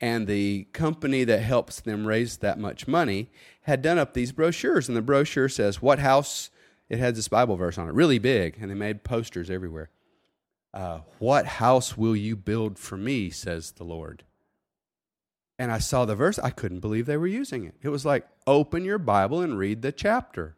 And 0.00 0.26
the 0.26 0.64
company 0.72 1.24
that 1.24 1.40
helps 1.40 1.80
them 1.80 2.06
raise 2.06 2.38
that 2.38 2.58
much 2.58 2.88
money 2.88 3.30
had 3.62 3.80
done 3.80 3.98
up 3.98 4.12
these 4.12 4.32
brochures. 4.32 4.88
And 4.88 4.96
the 4.96 5.02
brochure 5.02 5.48
says 5.48 5.80
what 5.80 6.00
house? 6.00 6.50
It 6.88 6.98
had 6.98 7.14
this 7.14 7.28
bible 7.28 7.56
verse 7.56 7.78
on 7.78 7.88
it 7.88 7.94
really 7.94 8.18
big 8.18 8.58
and 8.60 8.70
they 8.70 8.74
made 8.74 9.04
posters 9.04 9.48
everywhere. 9.48 9.90
Uh, 10.74 11.00
what 11.18 11.46
house 11.46 11.96
will 11.96 12.16
you 12.16 12.36
build 12.36 12.78
for 12.78 12.96
me? 12.96 13.30
says 13.30 13.72
the 13.72 13.84
lord. 13.84 14.24
And 15.58 15.70
i 15.70 15.78
saw 15.78 16.04
the 16.04 16.16
verse. 16.16 16.38
I 16.38 16.50
couldn't 16.50 16.80
believe 16.80 17.06
they 17.06 17.16
were 17.16 17.28
using 17.28 17.64
it. 17.64 17.76
It 17.80 17.88
was 17.88 18.04
like 18.04 18.26
open 18.46 18.84
your 18.84 18.98
bible 18.98 19.40
and 19.40 19.56
read 19.56 19.82
the 19.82 19.92
chapter 19.92 20.56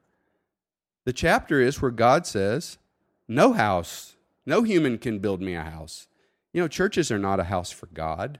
the 1.06 1.14
chapter 1.14 1.62
is 1.62 1.80
where 1.80 1.90
god 1.90 2.26
says 2.26 2.76
no 3.26 3.54
house 3.54 4.16
no 4.44 4.62
human 4.62 4.98
can 4.98 5.18
build 5.18 5.40
me 5.40 5.54
a 5.54 5.62
house 5.62 6.06
you 6.52 6.60
know 6.60 6.68
churches 6.68 7.10
are 7.10 7.18
not 7.18 7.40
a 7.40 7.44
house 7.44 7.70
for 7.70 7.86
god 7.86 8.38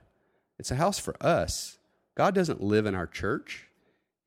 it's 0.59 0.71
a 0.71 0.75
house 0.75 0.99
for 0.99 1.15
us. 1.23 1.77
God 2.15 2.33
doesn't 2.33 2.63
live 2.63 2.85
in 2.85 2.95
our 2.95 3.07
church. 3.07 3.67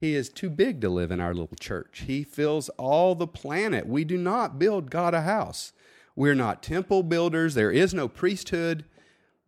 He 0.01 0.15
is 0.15 0.29
too 0.29 0.49
big 0.49 0.81
to 0.81 0.89
live 0.89 1.11
in 1.11 1.21
our 1.21 1.35
little 1.35 1.57
church. 1.59 2.05
He 2.07 2.23
fills 2.23 2.69
all 2.71 3.15
the 3.15 3.27
planet. 3.27 3.87
We 3.87 4.05
do 4.05 4.17
not 4.17 4.59
build 4.59 4.91
God 4.91 5.13
a 5.13 5.23
house. 5.23 5.73
We're 6.17 6.35
not 6.35 6.63
temple 6.63 7.03
builders. 7.03 7.55
There 7.55 7.71
is 7.71 7.93
no 7.93 8.09
priesthood. 8.09 8.85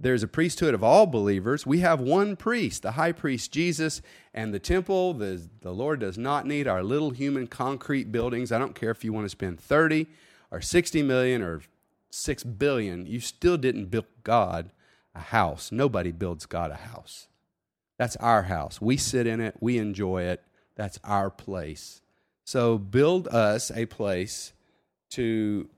There's 0.03 0.23
a 0.23 0.29
priesthood 0.29 0.75
of 0.75 0.85
all 0.85 1.07
believers. 1.07 1.65
We 1.65 1.79
have 1.79 2.01
one 2.01 2.37
priest, 2.37 2.83
the 2.83 2.93
high 2.93 3.13
priest 3.13 3.53
Jesus, 3.53 4.03
and 4.35 4.53
the 4.53 4.59
temple. 4.59 5.15
The, 5.15 5.49
the 5.61 5.73
Lord 5.73 6.01
does 6.01 6.19
not 6.19 6.47
need 6.47 6.69
our 6.69 6.83
little 6.83 7.11
human 7.11 7.47
concrete 7.47 8.13
buildings. 8.13 8.53
I 8.53 8.59
don't 8.59 8.75
care 8.75 8.91
if 8.91 9.05
you 9.05 9.13
want 9.13 9.25
to 9.27 9.31
spend 9.31 9.61
30 9.61 10.07
or 10.51 10.61
60 10.61 11.03
million 11.03 11.41
or 11.41 11.63
6 12.11 12.45
billion, 12.45 13.07
you 13.07 13.21
still 13.21 13.57
didn't 13.57 13.87
build 13.87 14.05
God 14.23 14.71
a 15.15 15.21
house. 15.21 15.73
Nobody 15.73 16.13
builds 16.13 16.47
God 16.47 16.71
a 16.71 16.77
house. 16.77 17.27
That's 17.97 18.17
our 18.17 18.45
house. 18.45 18.81
We 18.81 18.97
sit 18.97 19.27
in 19.27 19.41
it, 19.41 19.57
we 19.61 19.79
enjoy 19.79 20.25
it. 20.25 20.43
That's 20.75 20.99
our 21.05 21.31
place. 21.31 22.03
So 22.45 22.77
build 22.77 23.29
us 23.29 23.71
a 23.75 23.87
place 23.87 24.53
to 25.11 25.69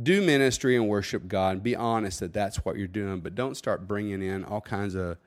do 0.00 0.22
ministry 0.22 0.76
and 0.76 0.88
worship 0.88 1.28
God. 1.28 1.56
And 1.56 1.62
be 1.62 1.76
honest 1.76 2.20
that 2.20 2.32
that's 2.32 2.64
what 2.64 2.76
you're 2.76 2.86
doing, 2.86 3.20
but 3.20 3.34
don't 3.34 3.56
start 3.56 3.86
bringing 3.86 4.22
in 4.22 4.44
all 4.44 4.60
kinds 4.60 4.94
of 4.94 5.18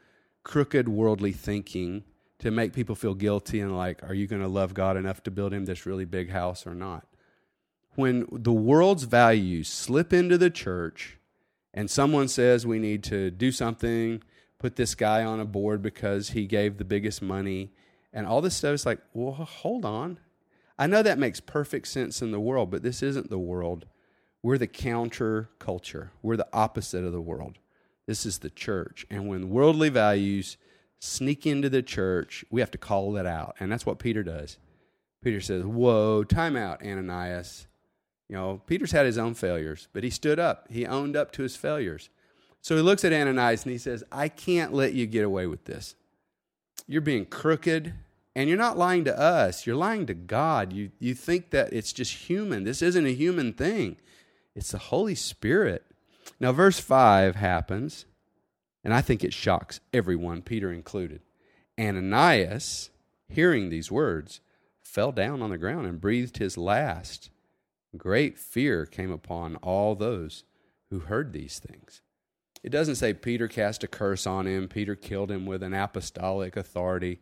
crooked 0.43 0.87
worldly 0.87 1.31
thinking 1.31 2.03
to 2.39 2.51
make 2.51 2.73
people 2.73 2.95
feel 2.95 3.15
guilty 3.15 3.59
and 3.59 3.75
like, 3.75 4.03
are 4.03 4.13
you 4.13 4.27
going 4.27 4.41
to 4.41 4.47
love 4.47 4.73
God 4.73 4.97
enough 4.97 5.23
to 5.23 5.31
build 5.31 5.53
him 5.53 5.65
this 5.65 5.85
really 5.85 6.05
big 6.05 6.29
house 6.29 6.67
or 6.67 6.75
not? 6.75 7.07
When 7.95 8.27
the 8.31 8.53
world's 8.53 9.03
values 9.03 9.67
slip 9.67 10.13
into 10.13 10.37
the 10.37 10.51
church 10.51 11.17
and 11.73 11.89
someone 11.89 12.27
says 12.27 12.65
we 12.65 12.79
need 12.79 13.03
to 13.05 13.31
do 13.31 13.51
something, 13.51 14.21
put 14.59 14.75
this 14.75 14.95
guy 14.95 15.23
on 15.23 15.39
a 15.39 15.45
board 15.45 15.81
because 15.81 16.29
he 16.29 16.45
gave 16.45 16.77
the 16.77 16.85
biggest 16.85 17.21
money, 17.21 17.71
and 18.13 18.25
all 18.25 18.41
this 18.41 18.55
stuff 18.55 18.73
is 18.73 18.85
like, 18.85 18.99
well, 19.13 19.31
hold 19.31 19.85
on. 19.85 20.19
I 20.79 20.87
know 20.87 21.01
that 21.01 21.19
makes 21.19 21.39
perfect 21.39 21.87
sense 21.87 22.21
in 22.21 22.31
the 22.31 22.39
world, 22.39 22.69
but 22.69 22.83
this 22.83 23.01
isn't 23.01 23.29
the 23.29 23.39
world. 23.39 23.85
We're 24.47 24.57
the 24.57 24.65
counter 24.65 25.49
culture. 25.59 26.11
We're 26.21 26.37
the 26.37 26.47
opposite 26.53 27.03
of 27.03 27.11
the 27.11 27.19
world. 27.19 27.57
This 28.05 28.25
is 28.25 28.37
the 28.37 28.49
church. 28.49 29.05
And 29.09 29.27
when 29.27 29.49
worldly 29.49 29.89
values 29.89 30.55
sneak 30.99 31.45
into 31.45 31.69
the 31.69 31.81
church, 31.83 32.45
we 32.49 32.61
have 32.61 32.71
to 32.71 32.77
call 32.77 33.11
that 33.11 33.25
out. 33.25 33.57
And 33.59 33.69
that's 33.69 33.85
what 33.85 33.99
Peter 33.99 34.23
does. 34.23 34.57
Peter 35.21 35.41
says, 35.41 35.65
Whoa, 35.65 36.23
time 36.23 36.55
out, 36.55 36.81
Ananias. 36.81 37.67
You 38.29 38.37
know, 38.37 38.61
Peter's 38.65 38.93
had 38.93 39.05
his 39.05 39.17
own 39.17 39.33
failures, 39.33 39.89
but 39.91 40.05
he 40.05 40.09
stood 40.09 40.39
up. 40.39 40.67
He 40.71 40.85
owned 40.85 41.17
up 41.17 41.33
to 41.33 41.43
his 41.43 41.57
failures. 41.57 42.09
So 42.61 42.77
he 42.77 42.81
looks 42.81 43.03
at 43.03 43.11
Ananias 43.11 43.63
and 43.63 43.73
he 43.73 43.77
says, 43.77 44.05
I 44.13 44.29
can't 44.29 44.71
let 44.71 44.93
you 44.93 45.07
get 45.07 45.25
away 45.25 45.47
with 45.47 45.65
this. 45.65 45.95
You're 46.87 47.01
being 47.01 47.25
crooked, 47.25 47.95
and 48.33 48.47
you're 48.47 48.57
not 48.57 48.77
lying 48.77 49.03
to 49.03 49.19
us. 49.19 49.67
You're 49.67 49.75
lying 49.75 50.05
to 50.05 50.13
God. 50.13 50.71
You, 50.71 50.91
you 50.99 51.15
think 51.15 51.49
that 51.49 51.73
it's 51.73 51.91
just 51.91 52.13
human. 52.13 52.63
This 52.63 52.81
isn't 52.81 53.05
a 53.05 53.13
human 53.13 53.51
thing. 53.51 53.97
It's 54.57 54.71
the 54.71 54.79
Holy 54.79 55.13
Spirit. 55.13 55.85
Now, 56.39 56.51
verse 56.51 56.79
5 56.79 57.35
happens, 57.35 58.07
and 58.83 58.91
I 58.91 59.01
think 59.01 59.23
it 59.23 59.31
shocks 59.31 59.81
everyone, 59.93 60.41
Peter 60.41 60.73
included. 60.73 61.21
Ananias, 61.79 62.89
hearing 63.29 63.69
these 63.69 63.91
words, 63.91 64.41
fell 64.81 65.11
down 65.11 65.43
on 65.43 65.51
the 65.51 65.59
ground 65.59 65.85
and 65.85 66.01
breathed 66.01 66.39
his 66.39 66.57
last. 66.57 67.29
Great 67.95 68.39
fear 68.39 68.87
came 68.87 69.11
upon 69.11 69.57
all 69.57 69.93
those 69.93 70.43
who 70.89 71.01
heard 71.01 71.33
these 71.33 71.59
things. 71.59 72.01
It 72.63 72.71
doesn't 72.71 72.95
say 72.95 73.13
Peter 73.13 73.47
cast 73.47 73.83
a 73.83 73.87
curse 73.87 74.25
on 74.25 74.47
him, 74.47 74.67
Peter 74.67 74.95
killed 74.95 75.29
him 75.29 75.45
with 75.45 75.61
an 75.61 75.75
apostolic 75.75 76.57
authority. 76.57 77.19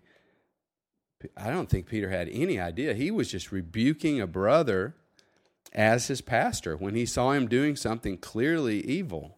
I 1.36 1.50
don't 1.50 1.70
think 1.70 1.88
Peter 1.88 2.10
had 2.10 2.30
any 2.30 2.62
idea. 2.62 2.94
He 2.94 3.12
was 3.12 3.30
just 3.30 3.52
rebuking 3.52 4.22
a 4.22 4.28
brother 4.28 4.96
as 5.74 6.08
his 6.08 6.22
pastor 6.22 6.76
when 6.78 6.96
he 6.96 7.06
saw 7.06 7.32
him 7.32 7.48
doing 7.48 7.76
something 7.76 8.18
clearly 8.18 8.82
evil. 8.86 9.38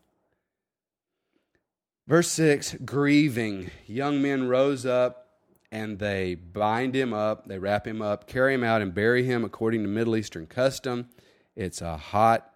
Verse 2.08 2.32
6 2.32 2.76
grieving, 2.86 3.72
young 3.86 4.22
men 4.22 4.48
rose 4.48 4.86
up 4.86 5.28
and 5.72 6.00
they 6.00 6.36
bind 6.36 6.96
him 6.96 7.14
up, 7.14 7.48
they 7.48 7.60
wrap 7.60 7.86
him 7.86 8.02
up, 8.02 8.28
carry 8.28 8.54
him 8.54 8.64
out, 8.64 8.82
and 8.82 8.94
bury 8.94 9.24
him 9.24 9.44
according 9.44 9.84
to 9.84 9.90
Middle 9.90 10.16
Eastern 10.16 10.46
custom. 10.46 11.10
It's 11.56 11.82
a 11.82 11.98
hot 11.98 12.50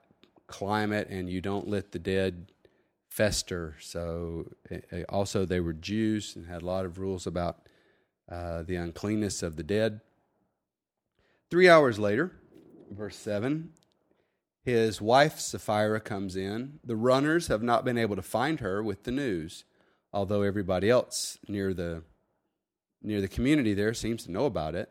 climate, 0.47 1.07
and 1.09 1.29
you 1.29 1.41
don't 1.41 1.67
let 1.67 1.91
the 1.91 1.99
dead 1.99 2.51
fester. 3.09 3.75
So, 3.81 4.51
eh, 4.69 4.79
eh, 4.91 5.03
also, 5.09 5.45
they 5.45 5.59
were 5.59 5.73
Jews 5.73 6.35
and 6.35 6.47
had 6.47 6.61
a 6.61 6.65
lot 6.65 6.85
of 6.85 6.99
rules 6.99 7.27
about 7.27 7.67
uh, 8.29 8.63
the 8.63 8.75
uncleanness 8.75 9.43
of 9.43 9.57
the 9.57 9.63
dead. 9.63 9.99
Three 11.49 11.67
hours 11.67 11.99
later, 11.99 12.31
verse 12.91 13.15
7 13.15 13.71
his 14.63 15.01
wife 15.01 15.39
Sapphira 15.39 16.00
comes 16.00 16.36
in. 16.36 16.79
The 16.83 16.95
runners 16.95 17.48
have 17.48 17.63
not 17.63 17.83
been 17.83 17.98
able 17.98 18.15
to 18.15 18.21
find 18.21 18.60
her 18.60 18.83
with 18.83 19.03
the 19.03 19.12
news, 19.12 19.63
although 20.13 20.43
everybody 20.43 20.89
else 20.89 21.39
near 21.48 21.74
the 21.74 22.03
near 23.03 23.21
the 23.21 23.27
community 23.27 23.74
there 23.74 23.95
seems 23.95 24.24
to 24.25 24.31
know 24.31 24.45
about 24.45 24.75
it. 24.75 24.89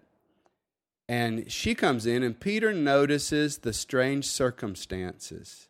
And 1.08 1.50
she 1.50 1.74
comes 1.76 2.06
in, 2.06 2.24
and 2.24 2.38
Peter 2.38 2.72
notices 2.72 3.58
the 3.58 3.72
strange 3.72 4.26
circumstances. 4.26 5.68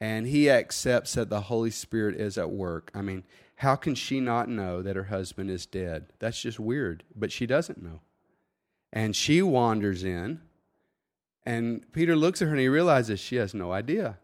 And 0.00 0.26
he 0.26 0.50
accepts 0.50 1.14
that 1.14 1.30
the 1.30 1.42
Holy 1.42 1.70
Spirit 1.70 2.20
is 2.20 2.36
at 2.38 2.50
work. 2.50 2.90
I 2.94 3.02
mean, 3.02 3.24
how 3.56 3.74
can 3.74 3.94
she 3.94 4.20
not 4.20 4.48
know 4.48 4.82
that 4.82 4.96
her 4.96 5.04
husband 5.04 5.50
is 5.50 5.66
dead? 5.66 6.06
That's 6.18 6.40
just 6.40 6.60
weird, 6.60 7.02
but 7.16 7.32
she 7.32 7.46
doesn't 7.46 7.82
know. 7.82 8.00
And 8.92 9.16
she 9.16 9.42
wanders 9.42 10.04
in 10.04 10.40
and 11.46 11.90
Peter 11.92 12.16
looks 12.16 12.40
at 12.40 12.46
her 12.46 12.52
and 12.52 12.60
he 12.60 12.68
realizes 12.68 13.20
she 13.20 13.36
has 13.36 13.54
no 13.54 13.72
idea. 13.72 14.18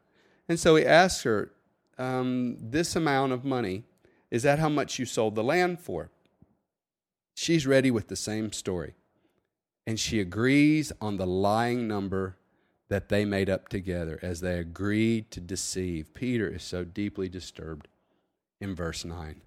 And 0.49 0.59
so 0.59 0.77
he 0.77 0.87
asks 0.87 1.23
her, 1.25 1.53
um, 1.99 2.57
This 2.59 2.97
amount 2.97 3.33
of 3.33 3.45
money, 3.45 3.85
is 4.31 4.43
that 4.43 4.59
how 4.59 4.69
much 4.69 4.99
you 4.99 5.05
sold 5.05 5.35
the 5.35 5.45
land 5.45 5.81
for? 5.81 6.11
She's 7.35 7.67
ready 7.67 7.91
with 7.91 8.09
the 8.09 8.17
same 8.17 8.53
story. 8.53 8.95
And 9.87 9.99
she 9.99 10.21
agrees 10.21 10.93
on 11.01 11.17
the 11.17 11.27
lying 11.27 11.89
number 11.89 12.37
that 12.89 13.09
they 13.09 13.25
made 13.25 13.49
up 13.49 13.69
together 13.69 14.19
as 14.23 14.41
they 14.41 14.59
agreed 14.59 15.31
to 15.31 15.41
deceive. 15.41 16.13
Peter 16.15 16.49
is 16.49 16.63
so 16.63 16.85
deeply 16.85 17.29
disturbed 17.29 17.89
in 18.61 18.75
verse 18.75 19.05
9. 19.05 19.41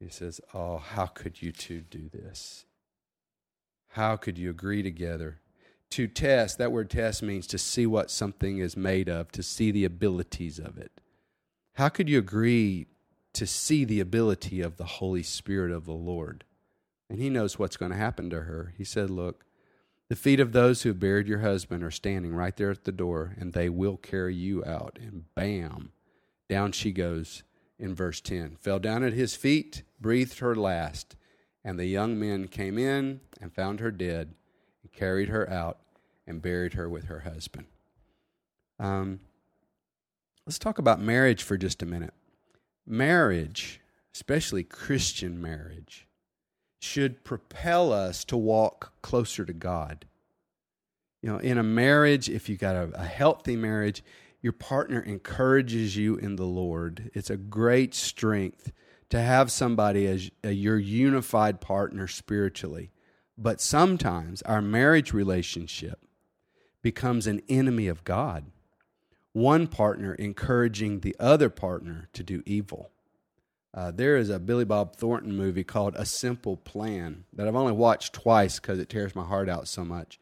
He 0.00 0.08
says, 0.08 0.40
Oh, 0.54 0.78
how 0.78 1.06
could 1.06 1.42
you 1.42 1.52
two 1.52 1.80
do 1.80 2.08
this? 2.08 2.64
How 3.92 4.16
could 4.16 4.38
you 4.38 4.50
agree 4.50 4.82
together 4.82 5.40
to 5.90 6.06
test, 6.06 6.58
that 6.58 6.72
word 6.72 6.90
test 6.90 7.22
means 7.22 7.46
to 7.48 7.58
see 7.58 7.86
what 7.86 8.10
something 8.10 8.58
is 8.58 8.76
made 8.76 9.08
of, 9.08 9.32
to 9.32 9.42
see 9.42 9.70
the 9.70 9.84
abilities 9.84 10.58
of 10.58 10.76
it. 10.76 11.00
How 11.74 11.88
could 11.88 12.08
you 12.08 12.18
agree 12.18 12.86
to 13.34 13.46
see 13.46 13.84
the 13.84 14.00
ability 14.00 14.60
of 14.60 14.76
the 14.76 14.84
Holy 14.84 15.22
Spirit 15.22 15.70
of 15.70 15.86
the 15.86 15.92
Lord? 15.92 16.44
And 17.08 17.18
he 17.18 17.30
knows 17.30 17.58
what's 17.58 17.76
going 17.76 17.92
to 17.92 17.98
happen 17.98 18.28
to 18.30 18.42
her. 18.42 18.74
He 18.76 18.84
said, 18.84 19.08
Look, 19.08 19.44
the 20.08 20.16
feet 20.16 20.40
of 20.40 20.52
those 20.52 20.82
who 20.82 20.92
buried 20.92 21.28
your 21.28 21.40
husband 21.40 21.82
are 21.82 21.90
standing 21.90 22.34
right 22.34 22.56
there 22.56 22.70
at 22.70 22.84
the 22.84 22.92
door, 22.92 23.34
and 23.38 23.52
they 23.52 23.68
will 23.68 23.96
carry 23.96 24.34
you 24.34 24.64
out. 24.64 24.98
And 25.00 25.24
bam, 25.34 25.92
down 26.48 26.72
she 26.72 26.92
goes 26.92 27.42
in 27.78 27.94
verse 27.94 28.20
10. 28.20 28.56
Fell 28.60 28.78
down 28.78 29.02
at 29.02 29.12
his 29.12 29.34
feet, 29.36 29.82
breathed 30.00 30.40
her 30.40 30.54
last. 30.54 31.16
And 31.64 31.78
the 31.78 31.86
young 31.86 32.18
men 32.18 32.48
came 32.48 32.78
in 32.78 33.20
and 33.40 33.52
found 33.52 33.80
her 33.80 33.90
dead 33.90 34.34
carried 34.92 35.28
her 35.28 35.48
out, 35.50 35.78
and 36.26 36.42
buried 36.42 36.74
her 36.74 36.88
with 36.88 37.04
her 37.04 37.20
husband. 37.20 37.66
Um, 38.78 39.20
let's 40.46 40.58
talk 40.58 40.78
about 40.78 41.00
marriage 41.00 41.42
for 41.42 41.56
just 41.56 41.82
a 41.82 41.86
minute. 41.86 42.14
Marriage, 42.86 43.80
especially 44.14 44.62
Christian 44.62 45.40
marriage, 45.40 46.06
should 46.80 47.24
propel 47.24 47.92
us 47.92 48.24
to 48.26 48.36
walk 48.36 48.92
closer 49.02 49.44
to 49.44 49.52
God. 49.52 50.06
You 51.22 51.32
know, 51.32 51.38
in 51.38 51.58
a 51.58 51.62
marriage, 51.62 52.28
if 52.28 52.48
you 52.48 52.56
got 52.56 52.76
a, 52.76 52.90
a 52.94 53.04
healthy 53.04 53.56
marriage, 53.56 54.04
your 54.40 54.52
partner 54.52 55.00
encourages 55.00 55.96
you 55.96 56.16
in 56.16 56.36
the 56.36 56.44
Lord. 56.44 57.10
It's 57.14 57.30
a 57.30 57.36
great 57.36 57.94
strength 57.94 58.72
to 59.10 59.20
have 59.20 59.50
somebody 59.50 60.06
as 60.06 60.30
your 60.44 60.78
unified 60.78 61.60
partner 61.60 62.06
spiritually. 62.06 62.92
But 63.40 63.60
sometimes 63.60 64.42
our 64.42 64.60
marriage 64.60 65.12
relationship 65.12 66.00
becomes 66.82 67.28
an 67.28 67.40
enemy 67.48 67.86
of 67.86 68.02
God. 68.02 68.46
One 69.32 69.68
partner 69.68 70.14
encouraging 70.14 71.00
the 71.00 71.14
other 71.20 71.48
partner 71.48 72.08
to 72.14 72.24
do 72.24 72.42
evil. 72.44 72.90
Uh, 73.72 73.92
there 73.92 74.16
is 74.16 74.28
a 74.28 74.40
Billy 74.40 74.64
Bob 74.64 74.96
Thornton 74.96 75.36
movie 75.36 75.62
called 75.62 75.94
A 75.94 76.04
Simple 76.04 76.56
Plan 76.56 77.24
that 77.32 77.46
I've 77.46 77.54
only 77.54 77.72
watched 77.72 78.12
twice 78.12 78.58
because 78.58 78.80
it 78.80 78.88
tears 78.88 79.14
my 79.14 79.24
heart 79.24 79.48
out 79.48 79.68
so 79.68 79.84
much. 79.84 80.18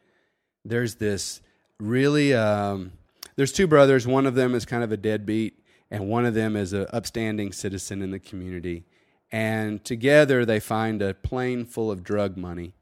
There's 0.63 0.95
this 0.95 1.41
really, 1.79 2.35
um, 2.35 2.91
there's 3.35 3.53
two 3.53 3.65
brothers. 3.65 4.05
One 4.05 4.27
of 4.27 4.35
them 4.35 4.53
is 4.53 4.65
kind 4.65 4.83
of 4.83 4.91
a 4.91 4.97
deadbeat, 4.97 5.59
and 5.89 6.07
one 6.07 6.25
of 6.25 6.35
them 6.35 6.55
is 6.55 6.73
an 6.73 6.85
upstanding 6.93 7.51
citizen 7.51 8.03
in 8.03 8.11
the 8.11 8.19
community. 8.19 8.85
And 9.31 9.83
together 9.83 10.45
they 10.45 10.59
find 10.59 11.01
a 11.01 11.15
plane 11.15 11.65
full 11.65 11.89
of 11.89 12.03
drug 12.03 12.37
money 12.37 12.73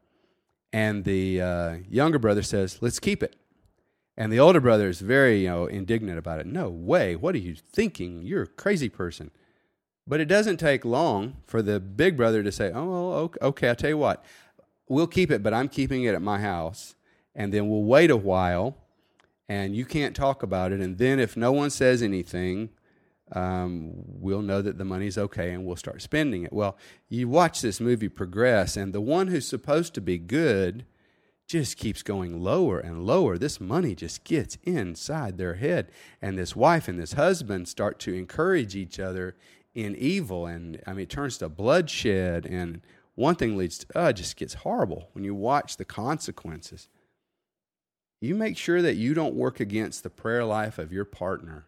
and 0.75 1.05
the 1.05 1.41
uh, 1.41 1.75
younger 1.89 2.20
brother 2.20 2.44
says, 2.44 2.79
let's 2.82 3.00
keep 3.00 3.24
it. 3.24 3.38
And 4.17 4.29
the 4.29 4.41
older 4.41 4.60
brother 4.60 4.89
is 4.89 5.00
very 5.00 5.44
you 5.44 5.48
know, 5.48 5.67
indignant 5.67 6.20
about 6.20 6.41
it. 6.41 6.46
No 6.46 6.70
way. 6.70 7.15
What 7.15 7.34
are 7.34 7.38
you 7.38 7.55
thinking? 7.55 8.24
You're 8.24 8.44
a 8.44 8.48
crazy 8.48 8.89
person. 8.89 9.32
But 10.05 10.20
it 10.20 10.25
doesn't 10.25 10.58
take 10.58 10.84
long 10.84 11.38
for 11.46 11.62
the 11.62 11.79
big 11.79 12.17
brother 12.17 12.44
to 12.44 12.51
say, 12.51 12.74
Oh, 12.75 13.32
okay, 13.41 13.70
I'll 13.70 13.75
tell 13.75 13.89
you 13.89 13.98
what, 13.98 14.25
we'll 14.89 15.08
keep 15.08 15.32
it, 15.32 15.41
but 15.41 15.53
I'm 15.53 15.70
keeping 15.70 16.03
it 16.03 16.13
at 16.13 16.22
my 16.22 16.41
house. 16.41 16.96
And 17.34 17.53
then 17.53 17.70
we'll 17.70 17.84
wait 17.84 18.12
a 18.12 18.17
while 18.17 18.75
and 19.48 19.77
you 19.77 19.86
can't 19.86 20.13
talk 20.13 20.44
about 20.44 20.74
it. 20.74 20.82
And 20.82 20.98
then 20.98 21.22
if 21.22 21.38
no 21.38 21.53
one 21.53 21.70
says 21.70 22.01
anything, 22.01 22.67
um, 23.32 23.91
we'll 23.96 24.41
know 24.41 24.62
that 24.62 24.77
the 24.77 24.86
money's 24.86 25.17
okay 25.17 25.51
and 25.51 25.65
we'll 25.65 25.75
start 25.75 26.01
spending 26.01 26.44
it. 26.44 26.53
Well, 26.53 26.77
you 27.10 27.27
watch 27.27 27.62
this 27.62 27.79
movie 27.79 28.10
progress, 28.10 28.77
and 28.77 28.94
the 28.94 29.01
one 29.01 29.27
who's 29.27 29.48
supposed 29.48 29.94
to 29.96 30.01
be 30.01 30.17
good 30.17 30.86
just 31.48 31.77
keeps 31.77 32.01
going 32.01 32.41
lower 32.41 32.79
and 32.79 33.05
lower. 33.05 33.38
This 33.38 33.60
money 33.60 33.94
just 33.94 34.24
gets 34.24 34.58
inside 34.63 35.38
their 35.38 35.55
head. 35.55 35.91
And 36.22 36.38
this 36.38 36.55
wife 36.55 36.88
and 36.88 37.00
this 37.00 37.13
husband 37.13 37.67
start 37.67 38.00
to 38.00 38.13
encourage 38.13 38.75
each 38.75 39.00
other 39.00 39.36
in 39.74 39.96
evil. 39.96 40.48
And 40.48 40.82
I 40.88 40.91
mean, 40.91 41.01
it 41.01 41.10
turns 41.10 41.38
to 41.38 41.50
bloodshed. 41.50 42.46
And 42.48 42.82
one 43.13 43.36
thing 43.36 43.58
leads 43.58 43.79
to, 43.79 44.08
it 44.08 44.13
just 44.13 44.38
gets 44.38 44.55
horrible 44.55 45.10
when 45.13 45.24
you 45.24 45.36
watch 45.36 45.77
the 45.77 45.86
consequences. 45.86 46.89
You 48.22 48.34
make 48.34 48.58
sure 48.58 48.82
that 48.82 48.96
you 48.96 49.13
don't 49.13 49.36
work 49.36 49.60
against 49.60 50.01
the 50.01 50.10
prayer 50.10 50.46
life 50.46 50.79
of 50.79 50.91
your 50.91 51.05
partner. 51.05 51.65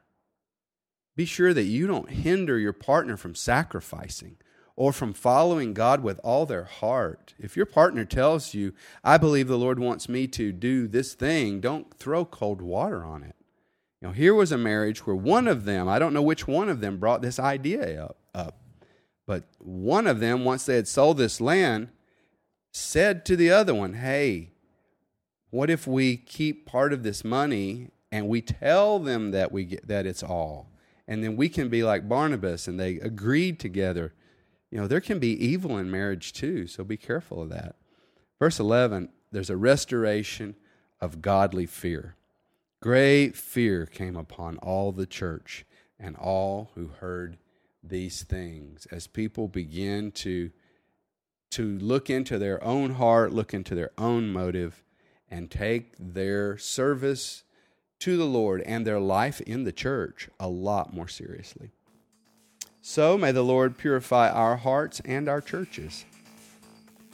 Be 1.18 1.26
sure 1.26 1.52
that 1.52 1.64
you 1.64 1.88
don't 1.88 2.12
hinder 2.12 2.60
your 2.60 2.74
partner 2.74 3.18
from 3.18 3.34
sacrificing 3.34 4.38
or 4.76 4.94
from 4.94 5.14
following 5.14 5.74
God 5.74 6.04
with 6.04 6.20
all 6.24 6.46
their 6.46 6.66
heart. 6.66 7.34
If 7.40 7.58
your 7.58 7.66
partner 7.66 8.06
tells 8.06 8.54
you, 8.54 8.74
I 9.04 9.18
believe 9.18 9.48
the 9.48 9.58
Lord 9.58 9.80
wants 9.80 10.08
me 10.08 10.28
to 10.28 10.52
do 10.52 10.88
this 10.88 11.16
thing, 11.16 11.60
don't 11.60 11.92
throw 11.92 12.24
cold 12.24 12.62
water 12.62 13.04
on 13.04 13.24
it. 13.24 13.36
You 14.00 14.10
know, 14.10 14.14
here 14.14 14.36
was 14.36 14.52
a 14.52 14.60
marriage 14.60 15.08
where 15.08 15.16
one 15.16 15.48
of 15.48 15.66
them, 15.66 15.90
I 15.90 15.98
don't 15.98 16.14
know 16.14 16.22
which 16.22 16.48
one 16.48 16.70
of 16.70 16.82
them 16.82 17.00
brought 17.00 17.24
this 17.24 17.40
idea 17.40 18.04
up, 18.04 18.18
up 18.36 18.62
but 19.26 19.46
one 19.58 20.06
of 20.06 20.20
them, 20.20 20.46
once 20.46 20.68
they 20.68 20.76
had 20.76 20.88
sold 20.88 21.18
this 21.18 21.42
land, 21.42 21.90
said 22.72 23.26
to 23.26 23.36
the 23.36 23.50
other 23.50 23.74
one, 23.74 23.96
Hey, 23.96 24.52
what 25.50 25.72
if 25.72 25.88
we 25.88 26.16
keep 26.16 26.68
part 26.68 26.94
of 26.94 27.02
this 27.02 27.26
money 27.26 27.90
and 28.12 28.28
we 28.28 28.44
tell 28.44 29.00
them 29.00 29.32
that 29.32 29.52
we 29.52 29.66
get 29.66 29.88
that 29.88 30.06
it's 30.06 30.22
all? 30.22 30.70
And 31.08 31.24
then 31.24 31.36
we 31.36 31.50
can 31.50 31.70
be 31.70 31.84
like 31.84 32.10
Barnabas 32.10 32.68
and 32.68 32.80
they 32.80 32.96
agreed 32.96 33.60
together 33.60 34.14
you 34.72 34.78
know, 34.78 34.88
there 34.88 35.02
can 35.02 35.20
be 35.20 35.32
evil 35.44 35.78
in 35.78 35.90
marriage 35.90 36.34
too, 36.34 36.68
so 36.68 36.84
be 36.84 36.98
careful 36.98 37.42
of 37.42 37.50
that. 37.50 37.76
Verse 38.40 38.60
11, 38.60 39.10
there's 39.32 39.50
a 39.50 39.58
restoration 39.58 40.56
of 41.00 41.22
godly 41.22 41.66
fear. 41.66 42.16
Great 42.82 43.36
fear 43.36 43.86
came 43.86 44.16
upon 44.16 44.58
all 44.58 44.92
the 44.92 45.06
church 45.06 45.66
and 46.00 46.16
all 46.16 46.72
who 46.76 46.90
heard 47.00 47.38
these 47.82 48.24
things 48.24 48.86
as 48.92 49.08
people 49.08 49.48
begin 49.48 50.12
to 50.12 50.52
to 51.50 51.78
look 51.80 52.10
into 52.10 52.38
their 52.38 52.62
own 52.62 52.96
heart, 52.96 53.32
look 53.32 53.54
into 53.54 53.74
their 53.74 53.92
own 53.98 54.34
motive 54.34 54.84
and 55.32 55.50
take 55.50 55.94
their 55.98 56.58
service 56.58 57.44
to 58.00 58.18
the 58.18 58.26
Lord 58.26 58.62
and 58.62 58.86
their 58.86 59.00
life 59.00 59.42
in 59.42 59.64
the 59.64 59.72
church 59.72 60.30
a 60.40 60.48
lot 60.48 60.94
more 60.94 61.08
seriously. 61.08 61.72
So 62.82 63.18
may 63.18 63.32
the 63.32 63.44
Lord 63.44 63.78
purify 63.78 64.30
our 64.30 64.56
hearts 64.58 65.02
and 65.04 65.28
our 65.28 65.42
churches. 65.42 66.06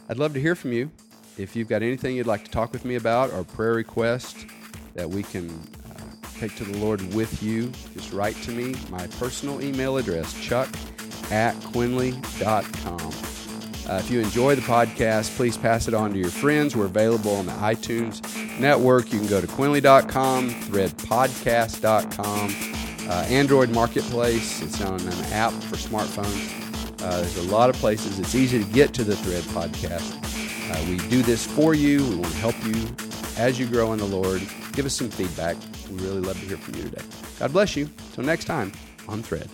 I'd 0.10 0.20
love 0.20 0.34
to 0.34 0.42
hear 0.42 0.56
from 0.56 0.74
you. 0.74 0.92
If 1.38 1.56
you've 1.56 1.68
got 1.68 1.82
anything 1.82 2.16
you'd 2.16 2.28
like 2.28 2.46
to 2.46 2.52
talk 2.52 2.72
with 2.74 2.86
me 2.86 2.96
about 2.96 3.32
or 3.32 3.44
prayer 3.44 3.74
request 3.74 4.46
that 4.94 5.10
we 5.10 5.24
can 5.24 5.50
uh, 5.50 6.28
take 6.38 6.56
to 6.58 6.64
the 6.64 6.78
Lord 6.78 7.02
with 7.14 7.42
you, 7.42 7.72
just 7.94 8.14
write 8.14 8.36
to 8.44 8.52
me. 8.52 8.76
My 8.90 9.08
personal 9.08 9.62
email 9.62 9.98
address, 9.98 10.34
chuck 10.42 10.70
at 11.32 11.56
quinley.com. 11.56 13.33
Uh, 13.90 14.02
if 14.04 14.10
you 14.10 14.22
enjoy 14.22 14.56
the 14.56 14.62
podcast, 14.62 15.36
please 15.36 15.58
pass 15.58 15.88
it 15.88 15.94
on 15.94 16.14
to 16.14 16.20
your 16.20 16.30
friends. 16.30 16.76
We're 16.76 16.86
available 16.86 17.36
on 17.36 17.46
the 17.46 17.52
iTunes 17.54 18.22
network. 18.60 19.12
You 19.12 19.20
can 19.20 19.28
go 19.28 19.42
to 19.42 19.48
quinley.com, 19.48 20.50
threadpodcast.com 20.50 22.84
uh, 23.10 23.26
Android 23.30 23.70
Marketplace. 23.70 24.62
It's 24.62 24.82
on 24.82 25.00
an 25.00 25.34
app 25.34 25.54
for 25.54 25.76
smartphones. 25.76 27.02
Uh, 27.02 27.18
there's 27.18 27.38
a 27.38 27.52
lot 27.52 27.70
of 27.70 27.76
places. 27.78 28.20
It's 28.20 28.36
easy 28.36 28.64
to 28.64 28.72
get 28.72 28.94
to 28.94 29.04
the 29.04 29.16
Thread 29.16 29.44
podcast. 29.44 30.20
Uh, 30.72 30.90
we 30.90 30.98
do 31.10 31.22
this 31.22 31.46
for 31.46 31.74
you. 31.74 32.08
We 32.10 32.16
want 32.16 32.34
to 32.34 32.40
help 32.40 32.66
you 32.66 32.88
as 33.38 33.60
you 33.60 33.68
grow 33.68 33.94
in 33.94 34.00
the 34.00 34.06
Lord. 34.06 34.42
Give 34.72 34.86
us 34.86 34.94
some 34.94 35.10
feedback. 35.10 35.58
We 35.90 35.98
really 35.98 36.22
love 36.22 36.40
to 36.40 36.46
hear 36.46 36.58
from 36.58 36.76
you 36.76 36.84
today. 36.84 37.04
God 37.40 37.52
bless 37.52 37.76
you. 37.76 37.90
Until 38.10 38.24
next 38.24 38.46
time 38.46 38.72
on 39.08 39.22
Thread. 39.22 39.50